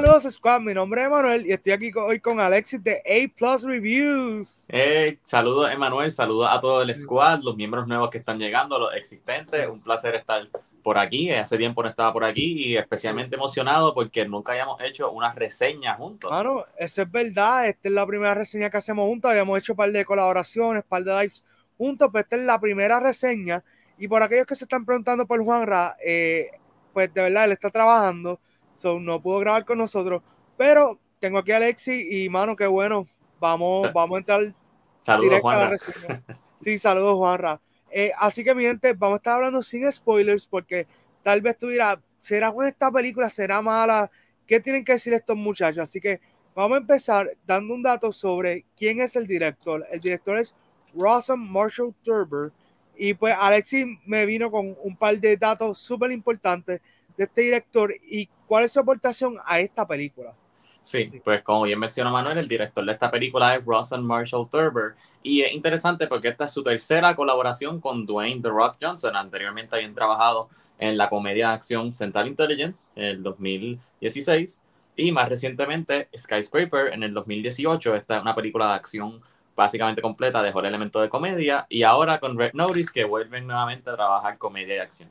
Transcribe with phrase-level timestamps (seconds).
[0.00, 0.60] Saludos, Squad.
[0.60, 4.64] Mi nombre es Manuel y estoy aquí hoy con Alexis de A Plus Reviews.
[4.68, 6.12] Hey, saludos, Emanuel.
[6.12, 9.68] Saludos a todo el squad, los miembros nuevos que están llegando, los existentes.
[9.68, 10.48] Un placer estar
[10.84, 11.32] por aquí.
[11.32, 15.96] Hace tiempo no estaba por aquí y especialmente emocionado porque nunca habíamos hecho una reseña
[15.96, 16.30] juntos.
[16.30, 17.66] Claro, eso es verdad.
[17.66, 19.28] Esta es la primera reseña que hacemos juntos.
[19.32, 21.44] Habíamos hecho un par de colaboraciones, un par de lives
[21.76, 23.64] juntos, pero esta es la primera reseña.
[23.98, 26.52] Y por aquellos que se están preguntando por Juanra, eh,
[26.92, 28.38] pues de verdad él está trabajando
[28.78, 30.22] so no pudo grabar con nosotros,
[30.56, 33.08] pero tengo aquí a Alexi y mano, qué bueno,
[33.40, 34.54] vamos, vamos a entrar
[35.02, 35.76] saludos, Juanra.
[36.56, 37.60] Sí, saludos Juanra.
[37.90, 40.86] Eh, así que mi gente, vamos a estar hablando sin spoilers porque
[41.24, 43.28] tal vez tú dirás, ¿será buena esta película?
[43.28, 44.08] ¿Será mala?
[44.46, 45.82] ¿Qué tienen que decir estos muchachos?
[45.82, 46.20] Así que
[46.54, 49.84] vamos a empezar dando un dato sobre quién es el director.
[49.90, 50.54] El director es
[50.94, 52.52] Rossum Marshall Turber.
[52.96, 56.80] Y pues Alexi me vino con un par de datos súper importantes
[57.18, 60.34] de este director y cuál es su aportación a esta película.
[60.82, 64.94] Sí, pues como bien mencionó Manuel, el director de esta película es Ross Marshall Turber.
[65.22, 69.14] Y es interesante porque esta es su tercera colaboración con Dwayne The Rock Johnson.
[69.14, 74.62] Anteriormente habían trabajado en la comedia de acción Central Intelligence en el 2016
[74.96, 77.94] y más recientemente Skyscraper en el 2018.
[77.94, 79.20] Esta es una película de acción
[79.54, 83.90] básicamente completa, dejó el elemento de comedia y ahora con Red Notice que vuelven nuevamente
[83.90, 85.10] a trabajar comedia y acción.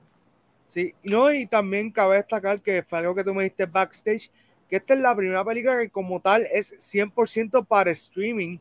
[0.67, 4.29] Sí, no, y también cabe destacar que fue algo que tú me diste backstage,
[4.69, 8.57] que esta es la primera película que como tal es 100% para streaming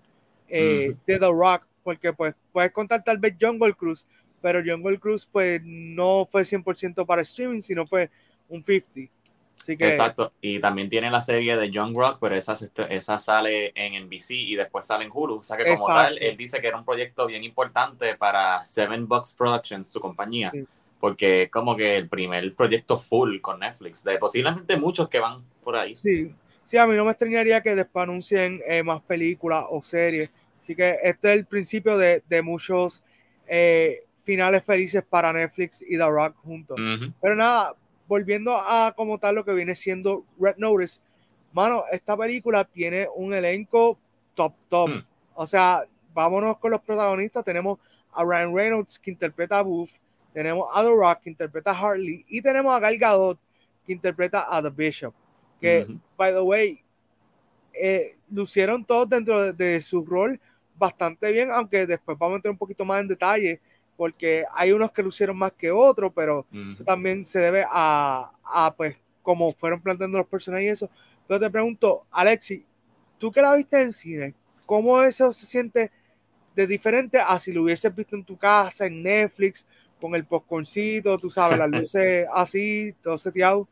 [0.48, 4.06] eh, de The Rock, porque pues puedes contar tal vez Jungle Cruise,
[4.40, 8.08] pero Jungle Cruise pues no fue 100% para streaming, sino fue
[8.48, 9.12] un 50.
[9.58, 12.54] Así que, Exacto, y también tiene la serie de Young Rock, pero esa,
[12.88, 15.38] esa sale en NBC y después sale en Hulu.
[15.38, 19.08] O sea que como tal, él dice que era un proyecto bien importante para Seven
[19.08, 20.52] Bucks Productions, su compañía
[21.00, 25.42] porque es como que el primer proyecto full con Netflix, de posiblemente muchos que van
[25.62, 25.94] por ahí.
[25.94, 30.30] Sí, sí, a mí no me extrañaría que después anuncien eh, más películas o series,
[30.60, 33.02] así que este es el principio de, de muchos
[33.46, 36.76] eh, finales felices para Netflix y The Rock juntos.
[37.20, 37.74] Pero nada,
[38.08, 41.00] volviendo a como tal lo que viene siendo Red Notice,
[41.52, 43.98] mano, esta película tiene un elenco
[44.34, 44.90] top, top.
[44.90, 45.04] Hmm.
[45.34, 47.78] O sea, vámonos con los protagonistas, tenemos
[48.12, 49.90] a Ryan Reynolds que interpreta a Booth,
[50.36, 53.38] tenemos a The Rock que interpreta a Harley y tenemos a Gal Gadot
[53.86, 55.14] que interpreta a The Bishop.
[55.58, 56.84] Que, by the way,
[57.72, 60.38] eh, lucieron todos dentro de, su rol
[60.76, 63.62] bastante bien, aunque después vamos a entrar un poquito más en detalle,
[63.96, 68.74] porque hay unos que lucieron más que otros, pero eso también se debe a, a,
[68.76, 70.90] pues, cómo fueron planteando los personajes y eso.
[71.26, 72.62] Pero te pregunto, Alexi,
[73.16, 74.34] tú que la viste en cine,
[74.66, 75.90] ¿cómo eso se siente
[76.54, 79.66] de diferente a si lo hubieses visto en tu casa, en Netflix?
[80.00, 83.68] Con el posconcito, tú sabes, las luces así, todo seteado.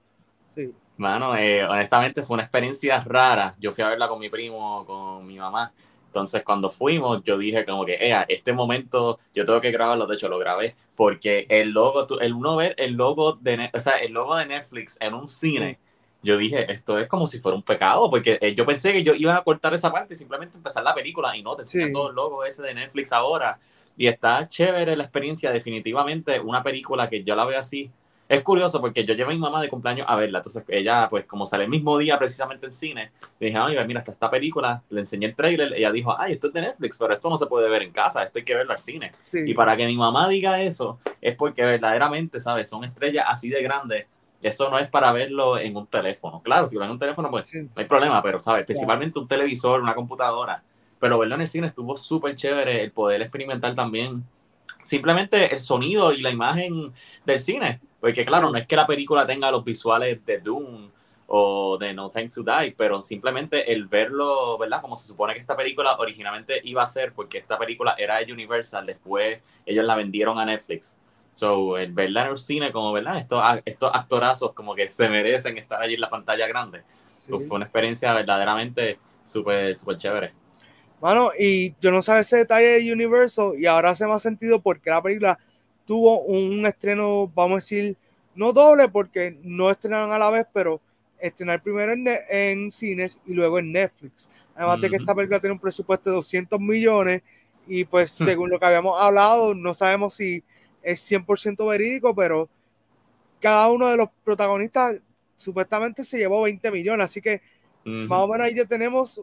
[0.55, 0.73] Sí.
[0.97, 3.55] Mano, eh, honestamente fue una experiencia rara.
[3.59, 5.73] Yo fui a verla con mi primo, con mi mamá.
[6.07, 10.15] Entonces, cuando fuimos, yo dije como que, ea, este momento yo tengo que grabarlo, de
[10.15, 14.13] hecho lo grabé, porque el logo, el uno ver el logo de, o sea, el
[14.13, 15.81] logo de Netflix en un cine,
[16.23, 19.13] yo dije, esto es como si fuera un pecado, porque eh, yo pensé que yo
[19.15, 22.11] iba a cortar esa parte y simplemente empezar la película y no, te enseñan todo
[22.11, 23.59] el logo ese de Netflix ahora.
[23.97, 27.91] Y está chévere la experiencia, definitivamente una película que yo la veo así.
[28.27, 31.27] Es curioso porque yo llevo a mi mamá de cumpleaños a verla, entonces ella, pues
[31.27, 34.83] como sale el mismo día precisamente en cine, le dije, ay, mira, hasta esta película,
[34.88, 37.47] le enseñé el trailer, ella dijo, ay, esto es de Netflix, pero esto no se
[37.47, 39.12] puede ver en casa, esto hay que verlo al cine.
[39.34, 42.69] Y para que mi mamá diga eso, es porque verdaderamente, ¿sabes?
[42.71, 44.06] Son estrellas así de grandes
[44.44, 46.43] eso no es para verlo en un teléfono.
[46.43, 48.66] Claro, si lo en un teléfono, pues no hay problema, pero, ¿sabes?
[48.66, 50.62] Principalmente un televisor, una computadora
[51.04, 54.25] pero verlo en el cine estuvo súper chévere, el poder experimentar también
[54.82, 56.94] simplemente el sonido y la imagen
[57.26, 60.91] del cine, porque claro, no es que la película tenga los visuales de Doom
[61.26, 64.81] o de No Time to Die, pero simplemente el verlo, ¿verdad?
[64.81, 68.32] Como se supone que esta película originalmente iba a ser, porque esta película era de
[68.32, 70.98] Universal, después ellos la vendieron a Netflix.
[71.34, 73.19] So, el verla en el cine, como, ¿verdad?
[73.19, 76.83] Estos, estos actorazos como que se merecen estar allí en la pantalla grande.
[77.27, 80.44] fue una experiencia verdaderamente súper, súper chévere.
[81.04, 84.89] Bueno, y yo no sabía ese detalle de Universal y ahora hace más sentido porque
[84.89, 85.39] la película
[85.86, 87.98] tuvo un estreno, vamos a decir,
[88.34, 90.80] no doble porque no estrenaron a la vez, pero
[91.18, 94.30] estrenar primero en, en cines y luego en Netflix.
[94.54, 97.21] Además de que esta película tiene un presupuesto de 200 millones
[97.66, 100.42] y pues según lo que habíamos hablado, no sabemos si
[100.83, 102.48] es 100% verídico, pero
[103.42, 105.03] cada uno de los protagonistas
[105.36, 107.42] supuestamente se llevó 20 millones, así que
[107.84, 109.21] más o menos ahí ya tenemos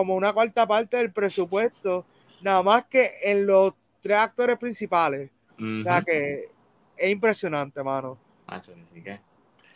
[0.00, 2.06] como una cuarta parte del presupuesto,
[2.40, 5.30] nada más que en los tres actores principales.
[5.58, 6.48] O sea que
[6.96, 8.16] es impresionante, mano.
[8.46, 8.72] Macho,
[9.04, 9.20] que.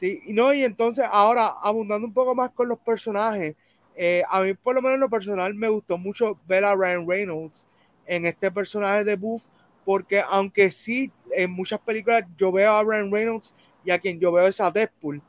[0.00, 3.54] Sí, y no, y entonces ahora, abundando un poco más con los personajes,
[3.94, 7.06] eh, a mí por lo menos en lo personal me gustó mucho ver a Ryan
[7.06, 7.68] Reynolds
[8.06, 9.44] en este personaje de Buff,
[9.84, 13.54] porque aunque sí, en muchas películas yo veo a Ryan Reynolds
[13.84, 15.20] y a quien yo veo es a Deadpool,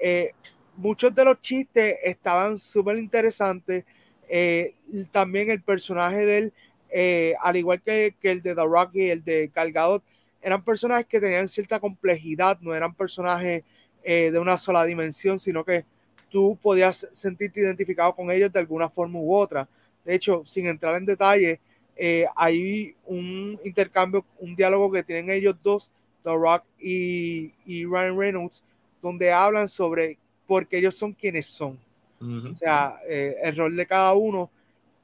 [0.00, 0.32] eh,
[0.76, 3.84] muchos de los chistes estaban súper interesantes.
[4.30, 4.74] Eh,
[5.10, 6.52] también el personaje de él,
[6.90, 8.62] eh, al igual que, que, el de The
[8.94, 10.02] y el de Calgadot,
[10.40, 13.64] eran personajes que tenían cierta complejidad, no eran personajes
[14.02, 15.84] de una sola dimensión, sino que
[16.30, 19.68] tú podías sentirte identificado con ellos de alguna forma u otra.
[20.04, 21.60] De hecho, sin entrar en detalle,
[21.96, 25.90] eh, hay un intercambio, un diálogo que tienen ellos dos,
[26.22, 26.30] The
[26.78, 28.62] y, y Ryan Reynolds,
[29.02, 30.16] donde hablan sobre
[30.46, 31.78] por qué ellos son quienes son.
[32.20, 34.50] O sea, eh, el rol de cada uno.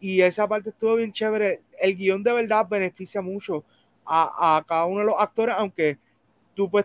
[0.01, 1.63] Y esa parte estuvo bien chévere.
[1.81, 3.65] El guion de verdad beneficia mucho
[4.05, 5.99] a, a cada uno de los actores, aunque
[6.55, 6.85] tú pues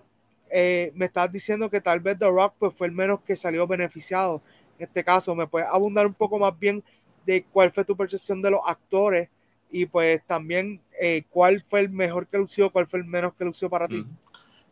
[0.50, 3.68] eh, me estás diciendo que tal vez The Rock pues, fue el menos que salió
[3.68, 4.42] beneficiado.
[4.80, 6.84] En este caso, ¿me puedes abundar un poco más bien
[7.26, 9.30] de cuál fue tu percepción de los actores?
[9.72, 13.46] y pues también eh, cuál fue el mejor que lució, cuál fue el menos que
[13.46, 14.06] lució para ti.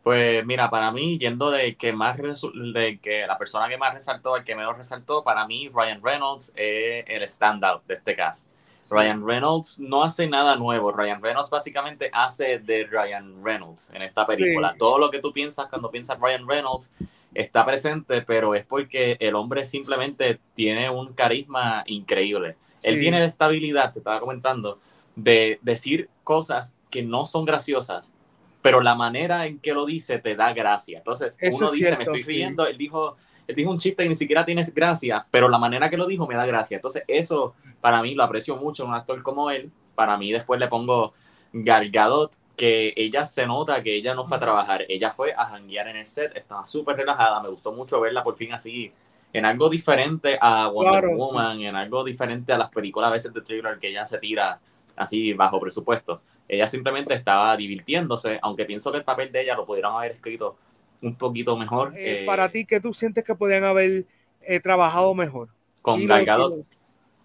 [0.02, 4.36] Pues mira, para mí, yendo de que más de que la persona que más resaltó,
[4.36, 8.50] el que menos resaltó, para mí Ryan Reynolds es el standout de este cast.
[8.90, 10.90] Ryan Reynolds no hace nada nuevo.
[10.90, 14.74] Ryan Reynolds básicamente hace de Ryan Reynolds en esta película.
[14.78, 16.92] Todo lo que tú piensas cuando piensas Ryan Reynolds
[17.34, 22.56] está presente, pero es porque el hombre simplemente tiene un carisma increíble.
[22.82, 24.80] Él tiene la estabilidad, te estaba comentando,
[25.14, 28.16] de decir cosas que no son graciosas,
[28.62, 30.98] pero la manera en que lo dice te da gracia.
[30.98, 33.16] Entonces, uno dice, me estoy riendo, él dijo,
[33.46, 36.26] él dijo un chiste que ni siquiera tiene gracia, pero la manera que lo dijo
[36.26, 36.76] me da gracia.
[36.76, 39.70] Entonces, eso para mí lo aprecio mucho un actor como él.
[39.94, 41.14] Para mí después le pongo
[41.52, 45.46] Gal Gadot, que ella se nota que ella no fue a trabajar, ella fue a
[45.46, 48.92] janguear en el set, estaba súper relajada, me gustó mucho verla por fin así
[49.32, 53.40] en algo diferente a Wonder Woman, en algo diferente a las películas a veces de
[53.40, 54.60] thriller que ella se tira
[54.96, 56.20] así bajo presupuesto.
[56.50, 60.56] Ella simplemente estaba divirtiéndose, aunque pienso que el papel de ella lo pudieron haber escrito
[61.00, 61.94] un poquito mejor.
[61.96, 64.04] Eh, para ti, ¿qué tú sientes que podrían haber
[64.42, 65.48] eh, trabajado mejor?
[65.80, 66.64] Con Gal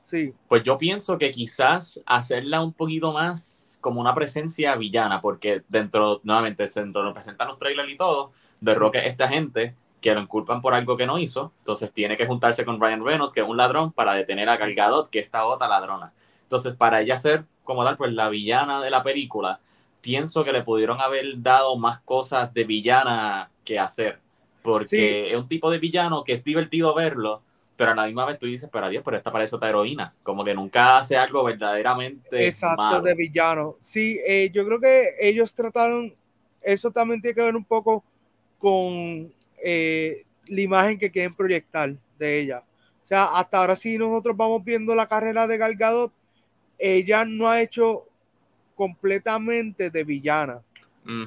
[0.03, 0.31] Sí.
[0.47, 6.21] Pues yo pienso que quizás hacerla un poquito más como una presencia villana, porque dentro,
[6.23, 8.31] nuevamente, dentro nos presentan los trailers y todo,
[8.61, 12.27] de Rock esta gente que lo inculpan por algo que no hizo, entonces tiene que
[12.27, 14.75] juntarse con Ryan Reynolds, que es un ladrón, para detener a Gal
[15.09, 16.13] que es esta otra ladrona.
[16.45, 19.59] Entonces, para ella ser como tal, pues la villana de la película,
[20.01, 24.19] pienso que le pudieron haber dado más cosas de villana que hacer,
[24.61, 27.41] porque es un tipo de villano que es divertido verlo,
[27.75, 30.45] pero a la misma vez tú dices, pero Dios, pero esta parece otra heroína, como
[30.45, 33.75] que nunca hace algo verdaderamente Exacto, de villano.
[33.79, 36.13] Sí, eh, yo creo que ellos trataron,
[36.61, 38.03] eso también tiene que ver un poco
[38.59, 39.33] con
[39.63, 42.63] eh, la imagen que quieren proyectar de ella.
[43.03, 46.11] O sea, hasta ahora sí nosotros vamos viendo la carrera de Galgado,
[46.77, 48.05] ella no ha hecho
[48.75, 50.61] completamente de villana.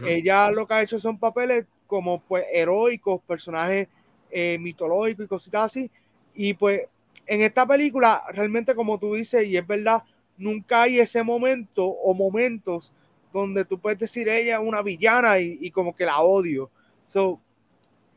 [0.05, 3.89] Ella lo que ha hecho son papeles como pues heroicos, personajes
[4.31, 5.91] eh, mitológicos y cositas así.
[6.35, 6.83] Y pues
[7.27, 10.03] en esta película, realmente como tú dices, y es verdad,
[10.37, 12.93] nunca hay ese momento o momentos
[13.33, 16.71] donde tú puedes decir ella es una villana y, como que la odio.
[17.06, 17.41] So,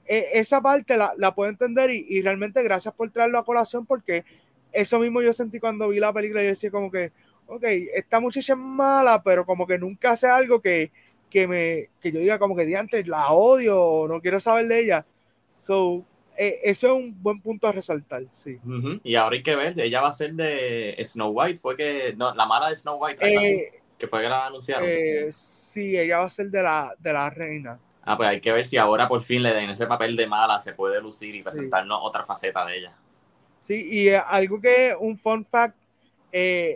[0.06, 4.24] e, esa parte la, la puedo entender y, realmente gracias por traerlo a colación porque
[4.72, 6.42] eso mismo yo sentí cuando vi la película.
[6.42, 7.12] Yo decía como que,
[7.48, 7.64] ok,
[7.96, 10.92] esta muchacha es mala, pero como que nunca hace algo que,
[11.30, 14.80] que me, que yo diga como que diantre, la odio o no quiero saber de
[14.80, 15.06] ella.
[15.60, 16.04] So,
[16.38, 18.58] eh, eso es un buen punto a resaltar, sí.
[19.04, 22.34] Y ahora hay que ver, ella va a ser de Snow White, fue que, no,
[22.34, 24.88] la mala de Snow White, eh, que fue que la anunciaron.
[24.90, 27.80] Eh, sí, ella va a ser de la, de la reina.
[28.04, 30.60] Ah, pues hay que ver si ahora por fin le den ese papel de mala,
[30.60, 32.94] se puede lucir y presentarnos otra faceta de ella.
[33.62, 35.76] Sí, y algo que, un fun fact,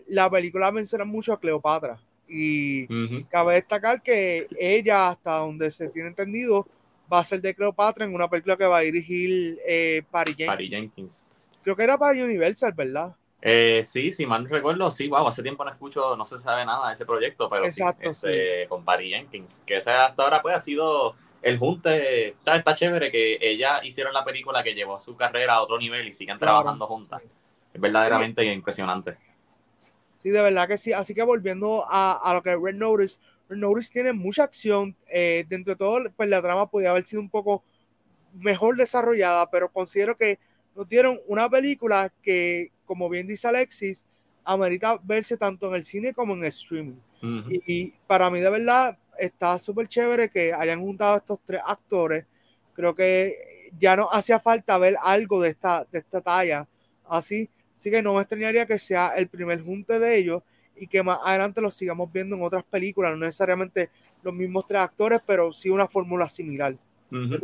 [0.08, 2.00] la película menciona mucho a Cleopatra.
[2.28, 2.88] Y
[3.26, 6.66] cabe destacar que ella, hasta donde se tiene entendido,
[7.12, 11.26] va a ser de Cleopatra en una película que va a dirigir eh, Patty Jenkins.
[11.64, 13.16] Creo que era para Universal, ¿verdad?
[13.42, 16.66] Eh, sí, si mal no recuerdo, sí, wow, hace tiempo no escucho, no se sabe
[16.66, 20.42] nada de ese proyecto, pero Exacto, sí, este, con Patty Jenkins, que ese hasta ahora
[20.42, 21.16] pues ha sido
[21.46, 22.60] el junte, ¿sabes?
[22.60, 26.12] Está chévere que ella hicieron la película que llevó su carrera a otro nivel y
[26.12, 27.22] sigan trabajando juntas.
[27.72, 29.16] Es verdaderamente impresionante.
[30.18, 30.92] Sí, de verdad que sí.
[30.92, 34.96] Así que volviendo a, a lo que es Red Notice, Norris tiene mucha acción.
[35.08, 37.64] Eh, dentro de todo, pues la trama podría haber sido un poco
[38.34, 40.40] mejor desarrollada, pero considero que
[40.76, 44.04] nos dieron una película que, como bien dice Alexis,
[44.44, 46.98] amerita verse tanto en el cine como en el streaming.
[47.22, 52.26] y, para mí, de verdad, está súper chévere que hayan juntado estos tres actores.
[52.74, 56.68] Creo que ya no hacía falta ver algo de esta, de esta talla
[57.08, 57.50] así.
[57.78, 60.44] Así que no me extrañaría que sea el primer junte de ellos
[60.76, 63.90] y que más adelante los sigamos viendo en otras películas, no necesariamente
[64.24, 66.76] los mismos tres actores, pero sí una fórmula similar.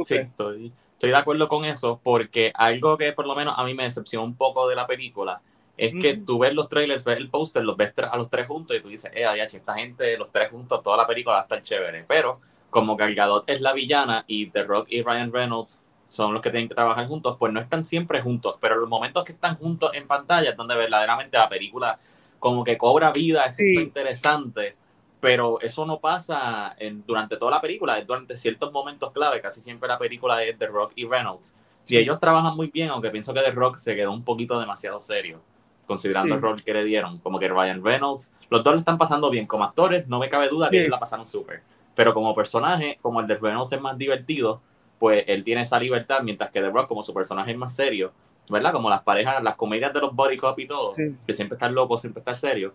[0.03, 3.73] sí, estoy, estoy de acuerdo con eso, porque algo que por lo menos a mí
[3.73, 5.41] me decepcionó un poco de la película
[5.81, 8.77] es que tú ves los trailers, ves el póster, los ves a los tres juntos
[8.77, 11.43] y tú dices, eh, si esta gente, los tres juntos, toda la película va a
[11.43, 12.05] estar chévere.
[12.07, 16.43] Pero como Gal Gadot es la villana y The Rock y Ryan Reynolds son los
[16.43, 19.55] que tienen que trabajar juntos, pues no están siempre juntos, pero los momentos que están
[19.55, 21.97] juntos en pantalla es donde verdaderamente la película
[22.37, 24.75] como que cobra vida, es interesante,
[25.19, 29.61] pero eso no pasa en, durante toda la película, es durante ciertos momentos clave, casi
[29.61, 31.55] siempre la película es The Rock y Reynolds.
[31.87, 35.01] Y ellos trabajan muy bien, aunque pienso que The Rock se quedó un poquito demasiado
[35.01, 35.41] serio,
[35.91, 39.29] considerando el rol que le dieron, como que Ryan Reynolds, los dos le están pasando
[39.29, 42.97] bien, como actores no me cabe duda que ellos la pasaron súper, pero como personaje,
[43.01, 44.61] como el de Reynolds es más divertido,
[44.99, 48.13] pues él tiene esa libertad, mientras que The Rock como su personaje es más serio,
[48.49, 48.71] ¿verdad?
[48.71, 51.99] Como las parejas, las comedias de los body cop y todo, que siempre están locos,
[51.99, 52.71] siempre están serios.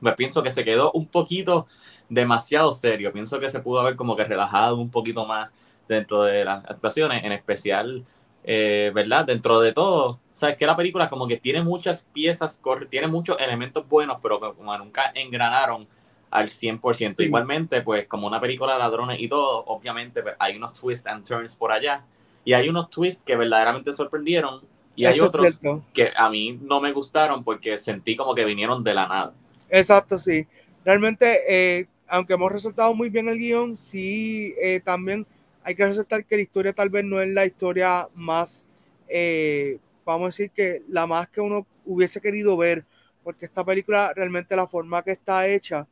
[0.00, 1.66] Pues pienso que se quedó un poquito
[2.08, 3.12] demasiado serio.
[3.12, 5.50] Pienso que se pudo haber como que relajado un poquito más
[5.86, 8.04] dentro de las actuaciones, en especial,
[8.44, 9.26] eh, ¿verdad?
[9.26, 13.88] Dentro de todo, sabes que la película como que tiene muchas piezas, tiene muchos elementos
[13.88, 15.88] buenos, pero como nunca engranaron
[16.30, 17.24] al 100%.
[17.24, 21.26] Igualmente, pues como una película de ladrones y todo, obviamente pues, hay unos twists and
[21.26, 22.04] turns por allá.
[22.44, 24.62] Y hay unos twists que verdaderamente sorprendieron
[24.94, 25.60] y hay otros
[25.92, 29.32] que a mí no me gustaron porque sentí como que vinieron de la nada.
[29.68, 30.46] Exacto, sí.
[30.84, 35.26] Realmente, eh, aunque hemos resaltado muy bien el guion, sí, eh, también
[35.64, 38.68] hay que resaltar que la historia tal vez no es la historia más,
[39.08, 39.78] eh,
[40.12, 42.84] vamos a decir que la más que uno hubiese querido ver,
[43.22, 45.86] porque esta película realmente la forma que está hecha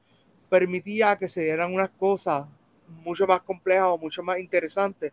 [0.49, 2.47] permitía que se dieran unas cosas
[3.05, 5.13] mucho más complejas o mucho más interesantes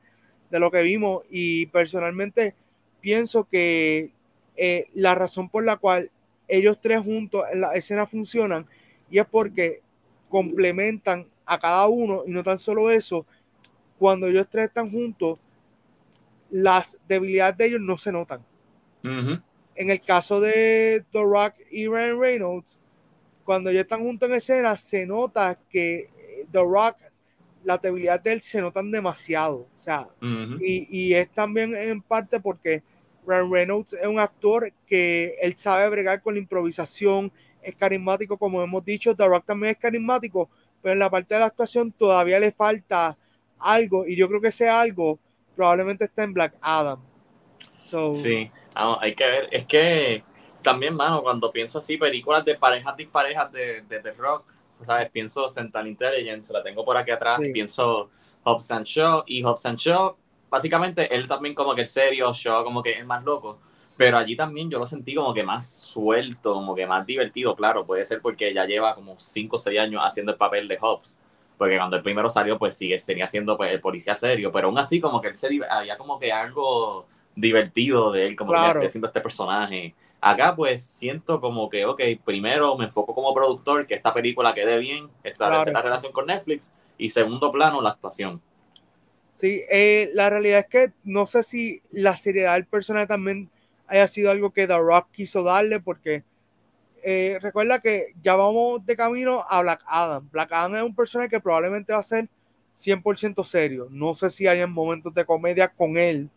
[0.50, 2.56] de lo que vimos y personalmente
[3.02, 4.12] pienso que
[4.56, 6.10] eh, la razón por la cual
[6.48, 8.66] ellos tres juntos en la escena funcionan
[9.10, 9.82] y es porque
[10.30, 13.26] complementan a cada uno y no tan solo eso,
[14.00, 15.40] cuando ellos tres están juntos,
[16.50, 18.46] las debilidades de ellos no se notan.
[19.04, 22.80] En el caso de The Rock y Ryan Reynolds,
[23.44, 26.10] cuando ellos están juntos en escena, se nota que
[26.52, 26.98] The Rock,
[27.64, 29.68] la debilidad de él se notan demasiado.
[29.76, 32.84] O sea, y, y, es también en parte porque
[33.26, 37.32] Ryan Reynolds es un actor que él sabe bregar con la improvisación,
[37.62, 40.50] es carismático, como hemos dicho, The Rock también es carismático,
[40.82, 43.18] pero en la parte de la actuación todavía le falta
[43.58, 45.20] algo, y yo creo que ese algo
[45.56, 47.00] probablemente está en Black Adam.
[48.12, 50.24] sí, hay que ver, es que
[50.62, 54.46] también, mano, cuando pienso así, películas de parejas disparejas de, de The Rock,
[54.82, 55.10] ¿sabes?
[55.10, 58.10] Pienso Central Intelligence, la tengo por aquí atrás, pienso
[58.44, 60.16] Hobbs and Shaw, y Hobbs and Shaw
[60.54, 63.58] básicamente él también como que es serio, yo como que es más loco.
[63.98, 67.84] Pero allí también yo lo sentí como que más suelto, como que más divertido, claro,
[67.88, 71.20] puede ser porque ya lleva como 5 o 6 años haciendo el papel de Hobbs.
[71.58, 74.78] Porque cuando el primero salió, pues sigue, seguía siendo pues, el policía serio, pero aún
[74.78, 78.86] así como que él se había como que algo divertido de él, como que estoy
[78.86, 79.96] haciendo este personaje.
[80.22, 84.78] Acá pues siento como que, ok, primero me enfoco como productor, que esta película quede
[84.78, 88.42] bien, establecer la relación con Netflix, y segundo plano, la actuación.
[89.36, 93.50] Sí, eh, la realidad es que no sé si la seriedad del personaje también
[93.88, 96.24] haya sido algo que The Rock quiso darle, porque
[97.04, 100.30] eh, recuerda que ya vamos de camino a Black Adam.
[100.32, 102.30] Black Adam es un personaje que probablemente va a ser
[102.78, 103.88] 100% serio.
[103.92, 106.30] No sé si hay momentos de comedia con él.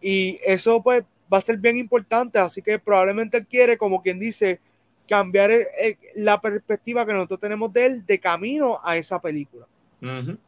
[0.00, 4.18] Y eso pues va a ser bien importante, así que probablemente él quiere, como quien
[4.18, 4.60] dice,
[5.08, 9.66] cambiar eh, la perspectiva que nosotros tenemos de él de camino a esa película.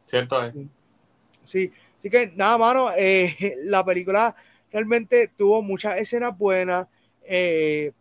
[0.05, 0.53] Cierto es.
[1.43, 4.35] Sí, así que nada, mano, eh, la película
[4.71, 6.87] realmente tuvo muchas escenas buenas.
[7.23, 7.91] Eh,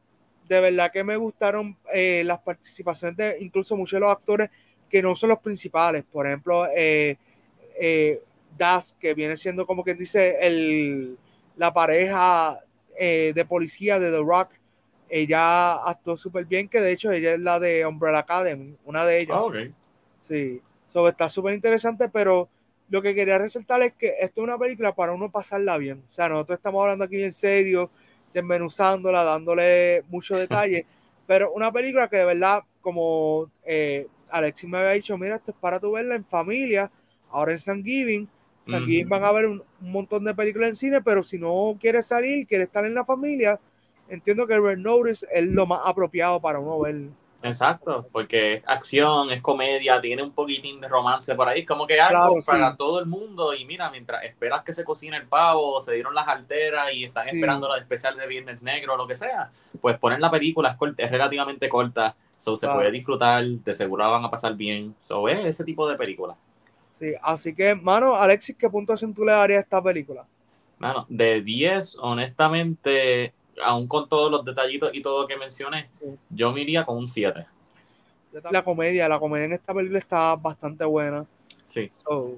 [0.49, 4.50] de verdad que me gustaron eh, las participaciones de incluso muchos de los actores
[4.88, 6.05] que no son los principales.
[6.11, 6.67] Por ejemplo,
[8.57, 11.17] Das, que viene siendo como quien dice el,
[11.58, 12.58] la pareja
[12.98, 14.50] de policía de The Rock.
[15.08, 19.20] Ella actuó súper bien, que de hecho ella es la de Umbrella Academy, una de
[19.20, 19.36] ellas.
[19.38, 19.44] Ah,
[20.20, 22.48] Sí, so, está súper interesante, pero
[22.90, 26.02] lo que quería resaltar es que esto es una película para uno pasarla bien.
[26.08, 27.90] O sea, nosotros estamos hablando aquí en serio,
[28.32, 30.86] desmenuzándola, dándole mucho detalle,
[31.26, 35.56] pero una película que de verdad, como eh, Alexis me había dicho, mira, esto es
[35.58, 36.90] para tu verla en familia,
[37.30, 38.28] ahora en San Giving.
[38.68, 42.46] Giving van a ver un, montón de películas en cine, pero si no quieres salir,
[42.46, 43.58] quieres estar en la familia,
[44.08, 46.96] entiendo que Red Notice es lo más apropiado para uno ver
[47.42, 52.00] Exacto, porque es acción, es comedia, tiene un poquitín de romance por ahí, como que
[52.00, 53.54] algo para todo el mundo.
[53.54, 57.28] Y mira, mientras esperas que se cocine el pavo, se dieron las alteras y están
[57.28, 61.10] esperando la especial de Viernes Negro o lo que sea, pues poner la película es,
[61.10, 64.96] relativamente corta, so se puede disfrutar, de seguro van a pasar bien.
[65.04, 66.34] So es ese tipo de película.
[66.99, 70.26] Sí, así que, mano, Alexis, ¿qué puntuación tú le darías a esta película?
[70.78, 75.88] Mano, de 10, honestamente, aún con todos los detallitos y todo lo que mencioné,
[76.28, 77.47] yo me iría con un 7.
[78.50, 81.25] La comedia, la comedia en esta película está bastante buena.
[81.67, 81.88] Sí.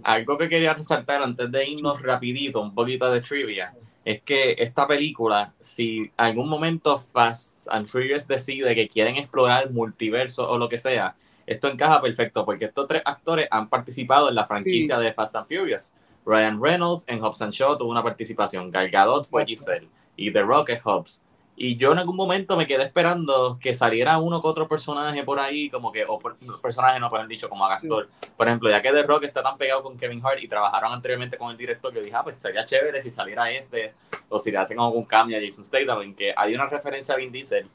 [0.03, 3.73] Algo que quería resaltar antes de irnos rapidito, un poquito de trivia,
[4.05, 10.51] es que esta película, si algún momento Fast and Furious decide que quieren explorar multiverso
[10.51, 11.15] o lo que sea,
[11.51, 15.49] esto encaja perfecto porque estos tres actores han participado en la franquicia de Fast and
[15.49, 15.95] Furious.
[16.25, 20.43] Ryan Reynolds en Hobbs and Shaw tuvo una participación, Gal Gadot fue Giselle y The
[20.43, 21.25] Rock es Hobbs.
[21.57, 25.41] Y yo en algún momento me quedé esperando que saliera uno que otro personaje por
[25.41, 26.21] ahí, como que, o
[26.63, 28.09] personaje no, pues han dicho, como actor.
[28.37, 31.37] Por ejemplo, ya que The Rock está tan pegado con Kevin Hart y trabajaron anteriormente
[31.37, 33.93] con el director, yo dije, ah, pues sería chévere si saliera este,
[34.29, 37.19] o si le hacen algún cambio a Jason Statham, en que hay una referencia a
[37.19, 37.69] Vin Diesel,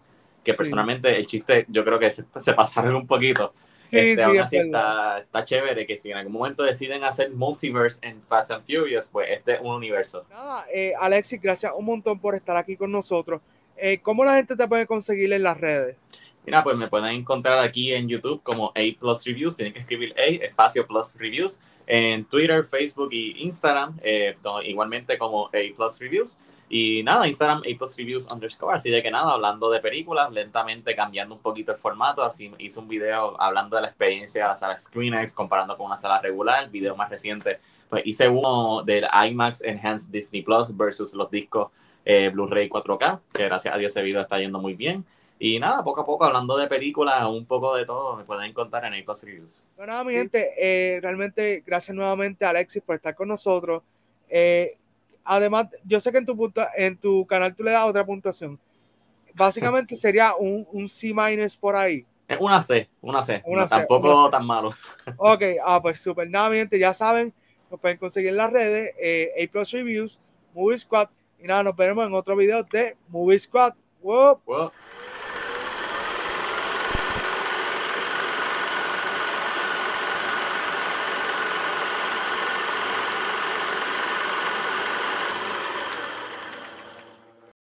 [0.43, 3.53] que personalmente el chiste yo creo que se, se pasaron un poquito.
[3.85, 8.05] Sí, este, aún así está, está, chévere que si en algún momento deciden hacer multiverse
[8.05, 10.25] en Fast and Furious, pues este es un universo.
[10.29, 13.41] Nada, eh, Alexis, gracias un montón por estar aquí con nosotros.
[13.77, 15.97] Eh, ¿Cómo la gente te puede conseguir en las redes?
[16.45, 19.55] Mira, pues me pueden encontrar aquí en YouTube como A Plus Reviews.
[19.55, 21.61] Tienen que escribir A, espacio Plus Reviews.
[21.87, 26.39] En Twitter, Facebook y Instagram, eh, igualmente como A Plus Reviews.
[26.67, 28.75] Y nada, Instagram A Plus Reviews underscore.
[28.75, 32.23] Así de que nada, hablando de películas, lentamente cambiando un poquito el formato.
[32.23, 35.97] Así hice un video hablando de la experiencia de la sala ScreenX comparando con una
[35.97, 36.63] sala regular.
[36.63, 41.71] El video más reciente, pues hice uno del IMAX Enhanced Disney Plus versus los discos
[42.03, 45.05] eh, Blu-ray 4K, que gracias a Dios ese video está yendo muy bien.
[45.37, 48.85] Y nada, poco a poco, hablando de películas, un poco de todo, me pueden encontrar
[48.85, 49.63] en A Plus Reviews.
[49.75, 53.83] Bueno, mi gente, eh, realmente gracias nuevamente a Alexis por estar con nosotros.
[54.29, 54.77] Eh,
[55.25, 58.59] Además, yo sé que en tu, punta, en tu canal tú le das otra puntuación.
[59.33, 61.13] Básicamente sería un, un C
[61.59, 62.05] por ahí.
[62.27, 63.43] Es una C, una C.
[63.69, 64.73] tampoco tan malo.
[65.17, 66.29] Ok, ah, pues súper.
[66.29, 67.33] Nada, mi gente, ya saben,
[67.69, 70.19] nos pueden conseguir en las redes, eh, A Plus Reviews,
[70.53, 71.09] Movie Squad.
[71.39, 73.73] Y nada, nos veremos en otro video de Movie Squad.
[74.01, 74.39] Wow.